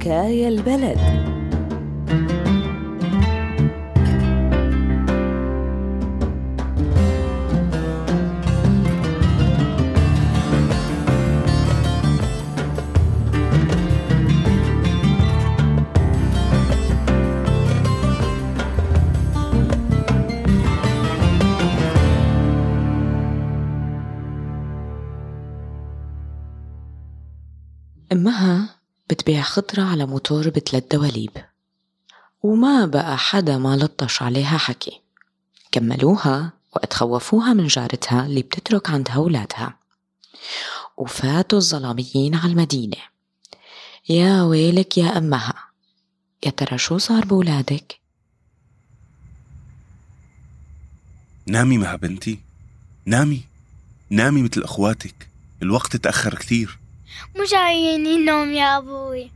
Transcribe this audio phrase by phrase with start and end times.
[0.00, 0.98] حكاية البلد.
[28.12, 28.69] أمها
[29.10, 31.30] بتبيع خضرة على موتور بثلاث دواليب.
[32.42, 35.00] وما بقى حدا ما لطش عليها حكي.
[35.72, 39.76] كملوها وقت خوفوها من جارتها اللي بتترك عندها أولادها.
[40.96, 42.96] وفاتوا الظلاميين على المدينة.
[44.08, 45.54] يا ويلك يا أمها.
[46.46, 48.00] يا ترى شو صار بولادك؟
[51.46, 52.40] نامي مها بنتي.
[53.06, 53.44] نامي.
[54.10, 55.28] نامي مثل أخواتك.
[55.62, 56.79] الوقت تأخر كثير.
[57.36, 59.30] مو جاييني النوم يا أبوي.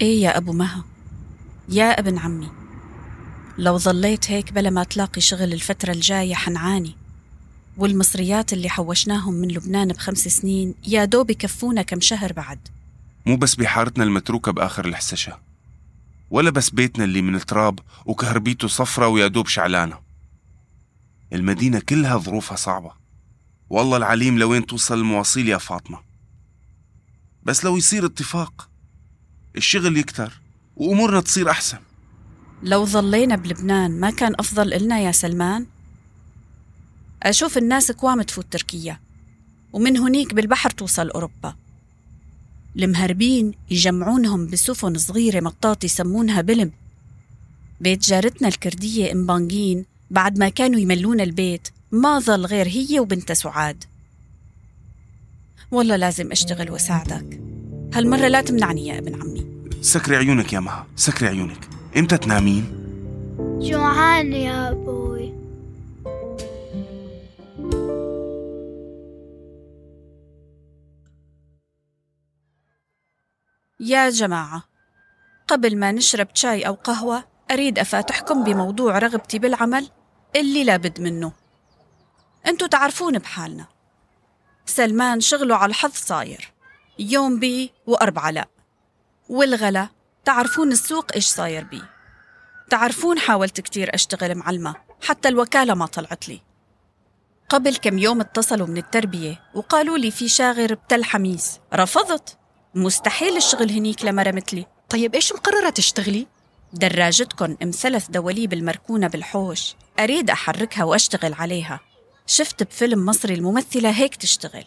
[0.00, 0.84] إيه يا أبو مها.
[1.68, 2.48] يا ابن عمي.
[3.58, 6.96] لو ظليت هيك بلا ما تلاقي شغل الفترة الجاية حنعاني.
[7.76, 12.68] والمصريات اللي حوشناهم من لبنان بخمس سنين يا دوب يكفونا كم شهر بعد.
[13.26, 15.38] مو بس بحارتنا المتروكة بآخر الحسشة.
[16.30, 19.98] ولا بس بيتنا اللي من التراب وكهربيته صفرة ويا دوب شعلانة.
[21.32, 22.92] المدينة كلها ظروفها صعبة.
[23.70, 26.09] والله العليم لوين توصل المواصيل يا فاطمة.
[27.44, 28.68] بس لو يصير اتفاق
[29.56, 30.40] الشغل يكتر
[30.76, 31.78] وأمورنا تصير أحسن.
[32.62, 35.66] لو ظلينا بلبنان ما كان أفضل إلنا يا سلمان؟
[37.22, 39.00] أشوف الناس كوام تفوت تركيا
[39.72, 41.56] ومن هنيك بالبحر توصل أوروبا.
[42.76, 46.72] المهربين يجمعونهم بسفن صغيرة مطاط يسمونها بلم.
[47.80, 53.34] بيت جارتنا الكردية ام بانجين بعد ما كانوا يملون البيت ما ظل غير هي وبنتها
[53.34, 53.84] سعاد.
[55.72, 57.40] والله لازم أشتغل وأساعدك.
[57.94, 59.70] هالمرة لا تمنعني يا ابن عمي.
[59.80, 61.68] سكري عيونك يا مها سكري عيونك.
[61.96, 62.64] إمتى تنامين؟
[63.60, 65.34] جوعان يا أبوي.
[73.80, 74.64] يا جماعة
[75.48, 79.88] قبل ما نشرب شاي أو قهوة أريد أفاتحكم بموضوع رغبتي بالعمل
[80.36, 81.32] اللي لابد منه.
[82.46, 83.79] أنتوا تعرفون بحالنا.
[84.80, 86.52] سلمان شغله على الحظ صاير.
[86.98, 88.48] يوم بي وأربعة لا.
[89.28, 89.88] والغلا
[90.24, 91.82] تعرفون السوق إيش صاير بي.
[92.70, 96.40] تعرفون حاولت كتير أشتغل معلمة حتى الوكالة ما طلعت لي.
[97.48, 101.60] قبل كم يوم اتصلوا من التربية وقالوا لي في شاغر بتل حميس.
[101.74, 102.38] رفضت.
[102.74, 106.26] مستحيل الشغل هنيك لمرة مثلي طيب إيش مقررة تشتغلي؟
[106.72, 109.74] دراجتكن ام ثلاث دواليب المركونة بالحوش.
[109.98, 111.80] أريد أحركها وأشتغل عليها.
[112.26, 114.64] شفت بفيلم مصري الممثلة هيك تشتغل.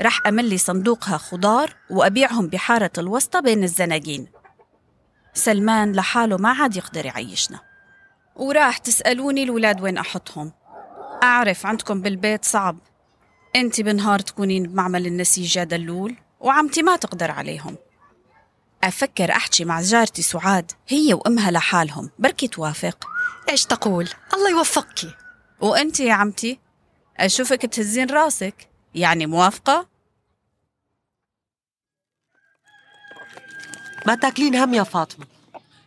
[0.00, 4.26] رح أملي صندوقها خضار وأبيعهم بحارة الوسطى بين الزناقين
[5.34, 7.60] سلمان لحاله ما عاد يقدر يعيشنا.
[8.36, 10.52] وراح تسألوني الولاد وين أحطهم.
[11.22, 12.78] أعرف عندكم بالبيت صعب.
[13.56, 17.76] أنت بالنهار تكونين بمعمل النسيج يا دلول وعمتي ما تقدر عليهم.
[18.84, 23.06] أفكر أحكي مع جارتي سعاد هي وأمها لحالهم بركي توافق.
[23.48, 25.16] إيش تقول؟ الله يوفقك
[25.60, 26.58] وأنت يا عمتي؟
[27.20, 28.68] أشوفك تهزين راسك.
[28.94, 29.86] يعني موافقة؟
[34.06, 35.26] ما تاكلين هم يا فاطمة.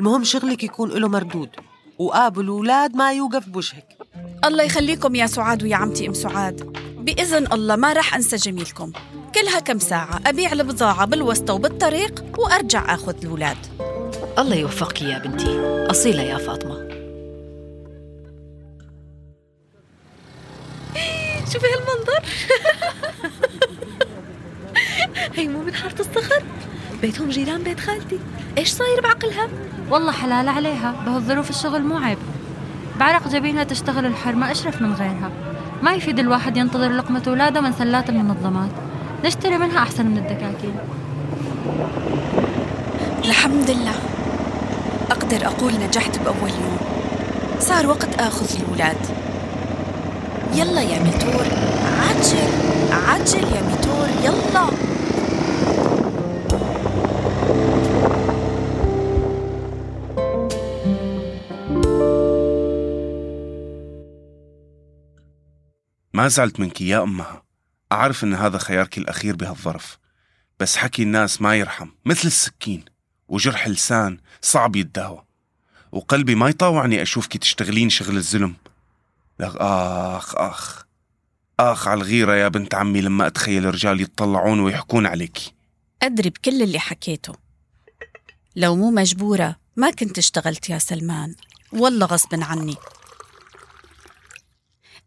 [0.00, 1.50] المهم شغلك يكون له مردود.
[1.98, 3.98] وقابل الأولاد ما يوقف بوجهك.
[4.44, 6.72] الله يخليكم يا سعاد ويا عمتي أم سعاد.
[6.98, 8.92] بإذن الله ما راح أنسى جميلكم.
[9.34, 13.56] كلها كم ساعة؟ أبيع البضاعة بالوسطى وبالطريق وأرجع آخذ الاولاد
[14.38, 15.60] الله يوفقك يا بنتي.
[15.90, 16.83] أصيلة يا فاطمة.
[21.54, 22.22] شوفي هالمنظر؟
[25.36, 26.42] هي مو من حارة الصخر؟
[27.02, 28.18] بيتهم جيران بيت خالتي.
[28.58, 29.48] إيش صاير بعقلها؟
[29.90, 32.18] والله حلال عليها بهالظروف الشغل مو عيب.
[33.00, 35.30] بعرق جبينها تشتغل الحر ما أشرف من غيرها.
[35.82, 38.70] ما يفيد الواحد ينتظر لقمة ولاده من سلات المنظمات.
[39.24, 40.76] نشتري منها أحسن من الدكاكين.
[43.24, 43.94] الحمد لله.
[45.10, 46.78] أقدر أقول نجحت بأول يوم.
[47.60, 49.23] صار وقت آخذ الاولاد
[50.54, 51.44] يلا يا ميتور.
[51.84, 52.48] عجل
[52.92, 54.08] عجل يا ميتور.
[54.24, 54.70] يلا.
[66.14, 67.42] ما زعلت منك يا أمها.
[67.92, 69.98] أعرف إن هذا خيارك الأخير بهالظرف.
[70.60, 72.84] بس حكي الناس ما يرحم مثل السكين.
[73.28, 75.24] وجرح لسان صعب يتداوى.
[75.92, 78.54] وقلبي ما يطاوعني أشوفك تشتغلين شغل الظلم
[79.40, 80.84] لغ آخ آخ.
[81.60, 85.38] آخ على الغيرة يا بنت عمي لما أتخيل رجال يتطلعون ويحكون عليك.
[86.02, 87.34] أدري بكل اللي حكيته.
[88.56, 91.34] لو مو مجبورة ما كنت اشتغلت يا سلمان.
[91.72, 92.76] والله غصب عني.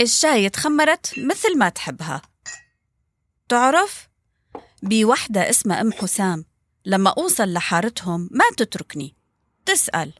[0.00, 2.22] الشاي تخمرت مثل ما تحبها.
[3.48, 4.08] تعرف؟
[4.82, 6.44] بوحدة اسمها أم حسام.
[6.86, 9.14] لما أوصل لحارتهم ما تتركني.
[9.66, 10.12] تسأل.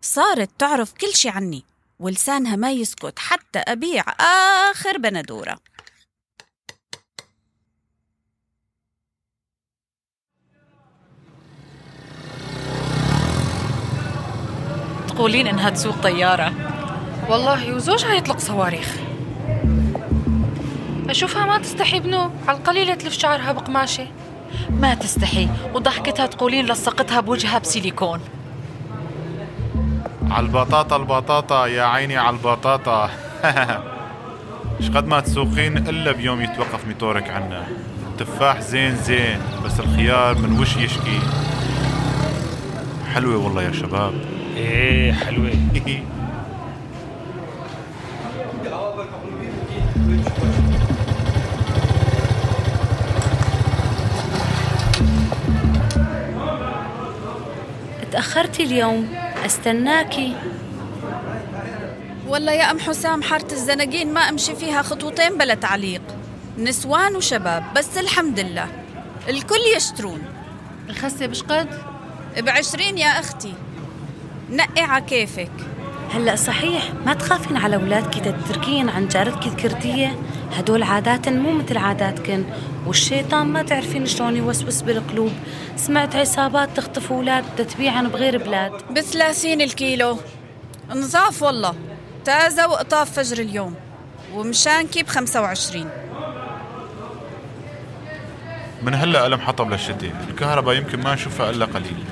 [0.00, 1.64] صارت تعرف كل شي عني.
[1.98, 4.04] ولسانها ما يسكت حتى أبيع
[4.70, 5.58] آخر بندورة.
[15.08, 16.52] تقولين إنها تسوق طيارة؟
[17.30, 18.96] والله وزوجها يطلق صواريخ.
[21.08, 24.06] أشوفها ما تستحي بنوب على القليلة تلف شعرها بقماشة.
[24.70, 28.20] ما تستحي وضحكتها تقولين لصقتها بوجهها بسيليكون.
[30.30, 33.10] على البطاطا البطاطا يا عيني على البطاطا.
[34.80, 37.66] مش قد ما تسوقين إلا بيوم يتوقف موتورك عنا.
[38.12, 41.18] التفاح زين زين بس الخيار من وش يشكي؟
[43.14, 44.12] حلوة والله يا شباب.
[44.56, 45.50] إيه حلوة.
[58.12, 60.36] تأخرتي اليوم؟ استناكي
[62.28, 66.02] والله يا أم حسام حارة الزناقين ما أمشي فيها خطوتين بلا تعليق.
[66.58, 68.66] نسوان وشباب بس الحمد لله.
[69.28, 70.22] الكل يشترون.
[70.88, 71.68] الخسة بشقد؟
[72.38, 73.54] بعشرين يا أختي.
[74.50, 75.50] نقي على كيفك.
[76.14, 80.18] هلأ صحيح ما تخافين على أولادك تتركين عن جارتك الكردية؟
[80.56, 82.44] هدول عادات مو مثل عاداتكن.
[82.88, 85.32] والشيطان ما تعرفين شلون يوسوس بالقلوب.
[85.76, 88.72] سمعت عصابات تخطف أولاد تتبيعن بغير بلاد.
[88.90, 90.18] بثلاثين الكيلو.
[90.90, 91.74] نظاف والله.
[92.24, 93.74] تازة وقطاف فجر اليوم.
[94.34, 95.88] ومشانكي بخمسة وعشرين.
[98.82, 102.04] من هلا ألم حطب للشتاء الكهرباء يمكن ما نشوفها إلا قليل.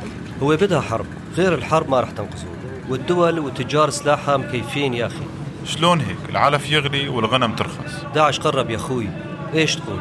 [0.43, 1.07] هو بدها حرب.
[1.37, 2.47] غير الحرب ما رح تنقذه
[2.89, 5.27] والدول وتجار سلاحها مكيفين يا أخي.
[5.65, 8.05] شلون هيك؟ العلف يغلي والغنم ترخص.
[8.15, 9.09] داعش قرب يا أخوي.
[9.55, 10.01] إيش تقول؟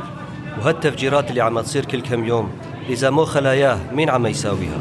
[0.60, 2.52] وهالتفجيرات اللي عم تصير كل كم يوم.
[2.90, 4.80] إذا مو خلاياه مين عم يساويها؟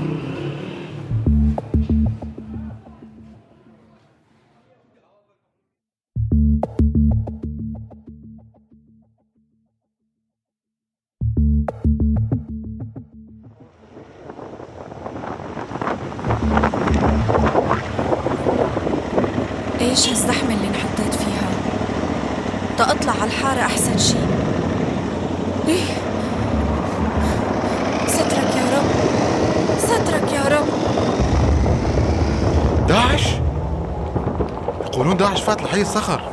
[35.24, 36.32] يقولون داعش فات لحي الصخر.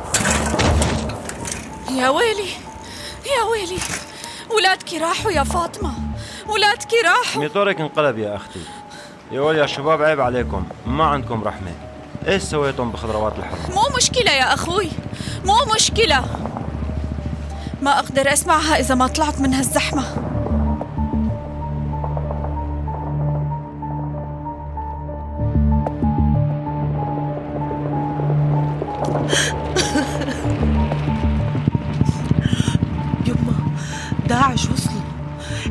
[1.90, 2.50] يا ويلي
[3.26, 3.78] يا ويلي
[4.56, 5.92] ولادك راحوا يا فاطمة
[6.48, 8.60] ولادك راحوا ميطورك انقلب يا أختي.
[9.32, 10.64] يا ولد يا شباب عيب عليكم.
[10.86, 11.74] ما عندكم رحمة.
[12.26, 14.90] إيش سويتم بخضروات الحرب مو مشكلة يا أخوي
[15.44, 16.24] مو مشكلة.
[17.82, 20.21] ما أقدر أسمعها إذا ما طلعت من هالزحمة.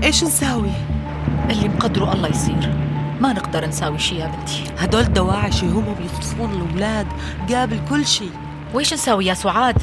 [0.04, 0.72] إيش نساوي؟
[1.50, 2.76] اللي مقدره الله يصير.
[3.22, 4.64] ما نقدر نساوي شي يا بنتي.
[4.78, 7.08] هدول دواعش هم بيخطفون الأولاد
[7.50, 8.32] قابل كل شيء
[8.74, 9.78] ويش نساوي يا سعاد؟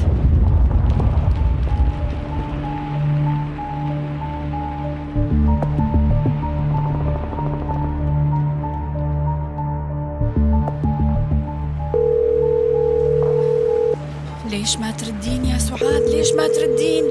[14.49, 17.03] ليش ما تردين يا سعاد؟ ليش ما تردين؟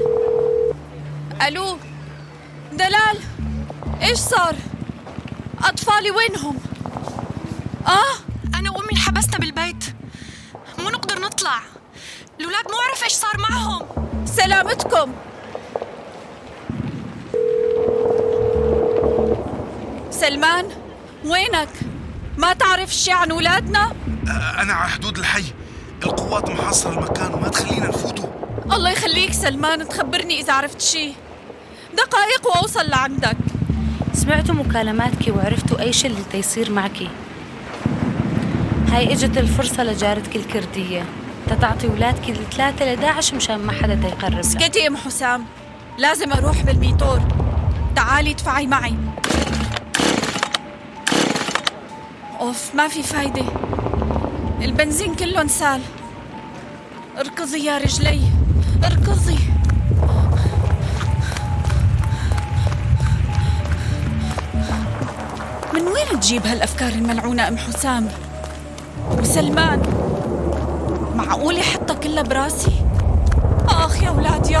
[1.47, 1.77] ألو؟
[2.71, 3.17] دلال
[4.01, 4.55] إيش صار؟
[5.63, 6.57] أطفالي وينهم؟
[7.87, 8.15] آه؟
[8.55, 9.83] أنا وأمي انحبسنا بالبيت.
[10.79, 11.59] مو نقدر نطلع.
[12.39, 13.85] الولاد مو عرف إيش صار معهم.
[14.25, 15.13] سلامتكم.
[20.11, 20.65] سلمان
[21.25, 21.69] وينك؟
[22.37, 23.91] ما تعرف شي عن ولادنا؟
[24.59, 25.43] أنا على حدود الحي.
[26.03, 28.29] القوات محاصرة المكان وما تخلينا نفوتوا.
[28.71, 31.13] الله يخليك سلمان تخبرني إذا عرفت شي.
[32.05, 33.37] دقائق وأوصل لعندك.
[34.13, 36.97] سمعتوا مكالماتك وعرفتوا أي شيء اللي تيصير معك.
[38.87, 41.05] هاي إجت الفرصة لجارتك الكردية.
[41.49, 44.39] تتعطي ولادك الثلاثة لداعش مشان ما حدا يقرب لها.
[44.39, 45.45] اسكتي يا أم حسام.
[45.97, 47.19] لازم أروح بالميتور.
[47.95, 48.95] تعالي ادفعي معي.
[52.39, 53.45] أوف ما في فايدة.
[54.61, 55.81] البنزين كله انسال
[57.17, 58.21] اركضي يا رجلي.
[58.83, 59.39] اركضي.
[66.09, 68.07] وين تجيب هالأفكار الملعونة أم حسام؟
[69.19, 69.81] وسلمان
[71.15, 72.71] معقول يحطها كلها براسي؟
[73.67, 74.57] آخ يا ولاد يا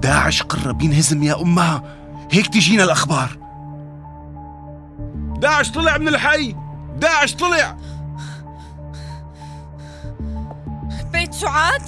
[0.00, 1.82] داعش قرب ينهزم يا أمها.
[2.30, 3.38] هيك تجينا الأخبار.
[5.38, 6.56] داعش طلع من الحي.
[6.96, 7.76] داعش طلع.
[11.12, 11.82] بيت سعاد؟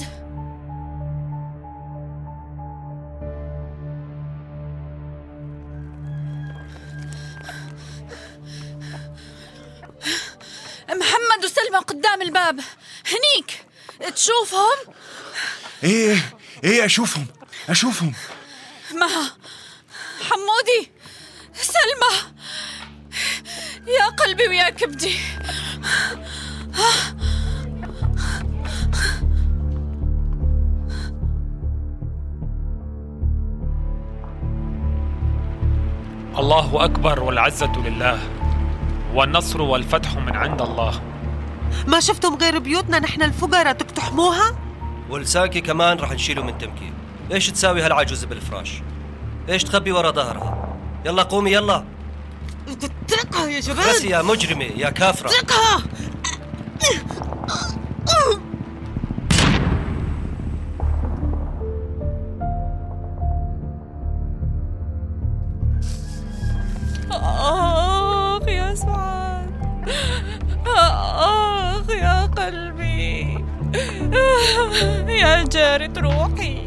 [10.89, 12.61] محمد وسلمى قدام الباب.
[13.07, 13.65] هنيك.
[14.15, 14.95] تشوفهم؟
[15.85, 16.17] إيه.
[16.65, 17.27] إيه أشوفهم
[17.69, 18.13] أشوفهم.
[18.95, 19.37] مها
[20.31, 20.93] حمودي
[21.55, 22.35] سلمى.
[23.99, 25.19] يا قلبي ويا كبدي.
[36.39, 38.19] الله أكبر والعزة لله
[39.15, 41.03] والنصر والفتح من عند الله.
[41.87, 44.64] ما شفتم غير بيوتنا نحن الفقراء تقتحموها؟
[45.11, 46.93] ولسانكي كمان رح نشيله من تمكين.
[47.33, 48.83] إيش تساوي هالعجوز بالفراش؟
[49.49, 51.85] إيش تخبي ورا ظهرها؟ يلا قومي يلا.
[52.69, 55.29] اتركها يا جبال بس يا مجرمة يا كافرة.
[55.29, 55.83] اتركها
[75.09, 76.65] يا جارة روحي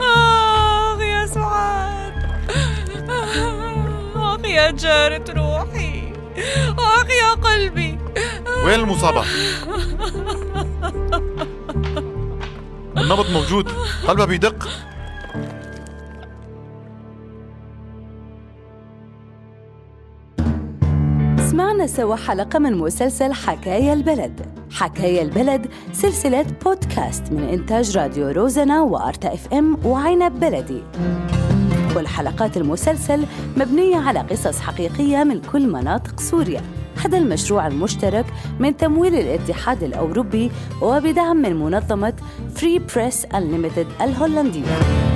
[0.00, 2.12] آخ يا سعاد.
[4.16, 6.12] آخ يا جارة روحي
[6.78, 7.98] آخ يا قلبي.
[8.64, 9.24] وين المصابة؟
[12.96, 13.68] النبض موجود.
[14.08, 14.68] قلبها بيدق.
[21.78, 24.40] سمعنا سوا حلقة من مسلسل حكاية البلد.
[24.70, 30.82] حكاية البلد سلسلة بودكاست من إنتاج راديو روزنا وأرتا FM وعنب بلدي.
[31.94, 33.24] كل حلقات المسلسل
[33.56, 36.60] مبنية على قصص حقيقية من كل مناطق سوريا.
[37.04, 38.26] هذا المشروع المشترك
[38.58, 40.50] من تمويل الاتحاد الأوروبي
[40.82, 42.14] وبدعم من منظمة
[42.54, 45.07] Free Press Unlimited الهولندية.